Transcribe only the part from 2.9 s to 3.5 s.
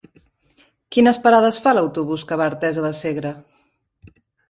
Segre?